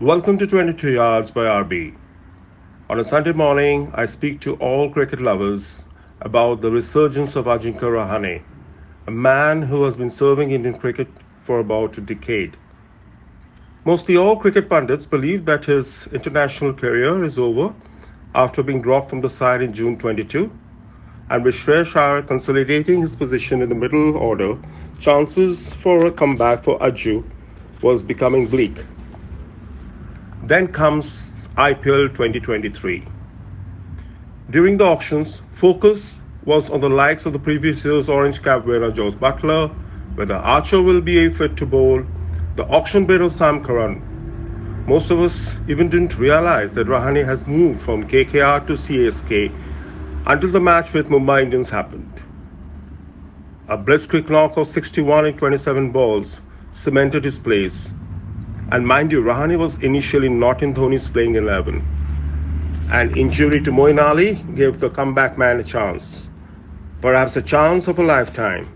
Welcome 0.00 0.36
to 0.36 0.46
22 0.46 0.92
Yards 0.92 1.30
by 1.30 1.46
RB. 1.46 1.96
On 2.90 3.00
a 3.00 3.04
Sunday 3.04 3.32
morning, 3.32 3.90
I 3.94 4.04
speak 4.04 4.40
to 4.42 4.56
all 4.56 4.90
cricket 4.90 5.22
lovers 5.22 5.86
about 6.20 6.60
the 6.60 6.70
resurgence 6.70 7.34
of 7.34 7.46
Ajinkya 7.46 7.80
Rahane, 7.80 8.42
a 9.06 9.10
man 9.10 9.62
who 9.62 9.84
has 9.84 9.96
been 9.96 10.10
serving 10.10 10.50
Indian 10.50 10.78
cricket 10.78 11.08
for 11.44 11.60
about 11.60 11.96
a 11.96 12.02
decade. 12.02 12.58
Mostly 13.86 14.18
all 14.18 14.36
cricket 14.36 14.68
pundits 14.68 15.06
believe 15.06 15.46
that 15.46 15.64
his 15.64 16.06
international 16.12 16.74
career 16.74 17.24
is 17.24 17.38
over 17.38 17.72
after 18.34 18.62
being 18.62 18.82
dropped 18.82 19.08
from 19.08 19.22
the 19.22 19.30
side 19.30 19.62
in 19.62 19.72
June 19.72 19.96
22, 19.96 20.52
and 21.30 21.42
with 21.42 21.54
Shreyas 21.54 21.96
Iyer 21.96 22.20
consolidating 22.20 23.00
his 23.00 23.16
position 23.16 23.62
in 23.62 23.70
the 23.70 23.74
middle 23.74 24.18
order, 24.18 24.58
chances 25.00 25.72
for 25.72 26.04
a 26.04 26.10
comeback 26.10 26.62
for 26.62 26.78
Ajju 26.80 27.24
was 27.80 28.02
becoming 28.02 28.46
bleak. 28.46 28.84
Then 30.46 30.68
comes 30.68 31.48
IPL 31.56 32.10
2023. 32.14 33.04
During 34.48 34.76
the 34.76 34.84
auctions, 34.84 35.42
focus 35.50 36.20
was 36.44 36.70
on 36.70 36.80
the 36.80 36.88
likes 36.88 37.26
of 37.26 37.32
the 37.32 37.38
previous 37.40 37.84
year's 37.84 38.08
orange 38.08 38.40
cap 38.44 38.64
winner 38.64 38.92
Jos 38.92 39.16
Buttler, 39.16 39.70
whether 40.14 40.34
Archer 40.34 40.80
will 40.80 41.00
be 41.00 41.28
fit 41.30 41.56
to 41.56 41.66
bowl, 41.66 42.04
the 42.54 42.64
auction 42.68 43.06
bid 43.06 43.22
of 43.22 43.32
Sam 43.32 43.64
Curran. 43.64 44.00
Most 44.86 45.10
of 45.10 45.18
us 45.18 45.58
even 45.66 45.88
didn't 45.88 46.16
realize 46.16 46.72
that 46.74 46.86
Rahane 46.86 47.24
has 47.24 47.44
moved 47.48 47.82
from 47.82 48.04
KKR 48.08 48.64
to 48.68 48.74
CSK 48.74 49.52
until 50.26 50.50
the 50.52 50.60
match 50.60 50.92
with 50.92 51.08
Mumbai 51.08 51.42
Indians 51.42 51.70
happened. 51.70 52.22
A 53.66 53.76
blitzkrieg 53.76 54.30
knock 54.30 54.56
of 54.56 54.68
61 54.68 55.26
in 55.26 55.36
27 55.36 55.90
balls 55.90 56.40
cemented 56.70 57.24
his 57.24 57.36
place. 57.36 57.92
And 58.72 58.84
mind 58.84 59.12
you, 59.12 59.22
Rahane 59.22 59.56
was 59.58 59.78
initially 59.78 60.28
not 60.28 60.60
in 60.60 60.74
Dhoni's 60.74 61.08
playing 61.08 61.36
11. 61.36 61.84
An 62.90 63.16
injury 63.16 63.60
to 63.60 63.70
Moeen 63.70 64.02
Ali 64.02 64.34
gave 64.56 64.80
the 64.80 64.90
comeback 64.90 65.38
man 65.38 65.60
a 65.60 65.64
chance, 65.64 66.28
perhaps 67.00 67.36
a 67.36 67.42
chance 67.42 67.86
of 67.86 68.00
a 68.00 68.02
lifetime. 68.02 68.68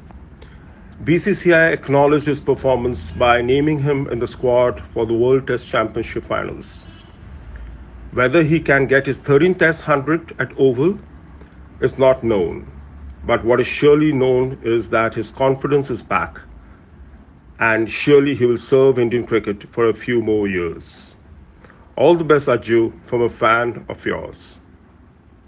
BCCI 1.02 1.72
acknowledged 1.72 2.26
his 2.26 2.40
performance 2.40 3.10
by 3.10 3.42
naming 3.42 3.80
him 3.80 4.06
in 4.08 4.20
the 4.20 4.28
squad 4.28 4.80
for 4.80 5.06
the 5.06 5.14
World 5.14 5.48
Test 5.48 5.66
Championship 5.68 6.22
finals. 6.22 6.86
Whether 8.12 8.44
he 8.44 8.60
can 8.60 8.86
get 8.86 9.06
his 9.06 9.18
13th 9.18 9.58
Test 9.58 9.88
100 9.88 10.36
at 10.38 10.52
Oval 10.56 11.00
is 11.80 11.98
not 11.98 12.22
known, 12.22 12.70
but 13.24 13.44
what 13.44 13.58
is 13.58 13.66
surely 13.66 14.12
known 14.12 14.56
is 14.62 14.90
that 14.90 15.14
his 15.14 15.32
confidence 15.32 15.90
is 15.90 16.02
back 16.02 16.40
and 17.60 17.90
surely 17.90 18.34
he 18.34 18.46
will 18.46 18.58
serve 18.58 18.98
Indian 18.98 19.26
cricket 19.26 19.64
for 19.70 19.88
a 19.88 19.94
few 19.94 20.22
more 20.22 20.48
years. 20.48 21.14
All 21.96 22.14
the 22.16 22.24
best, 22.24 22.48
Ajju, 22.48 22.92
from 23.04 23.22
a 23.22 23.28
fan 23.28 23.84
of 23.90 24.06
yours. 24.06 24.59